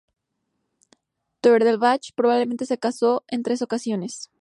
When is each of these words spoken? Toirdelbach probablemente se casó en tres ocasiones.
Toirdelbach 1.41 2.11
probablemente 2.15 2.65
se 2.65 2.79
casó 2.79 3.23
en 3.27 3.43
tres 3.43 3.61
ocasiones. 3.61 4.31